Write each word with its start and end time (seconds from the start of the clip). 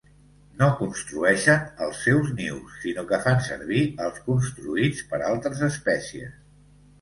No 0.59 0.67
construeixen 0.77 1.67
els 1.87 1.99
seus 2.05 2.31
nius, 2.39 2.79
sinó 2.85 3.03
que 3.11 3.19
fan 3.27 3.37
servir 3.49 3.83
els 4.07 4.19
construïts 4.31 5.05
per 5.13 5.21
altres 5.31 5.63
espècies. 5.71 6.35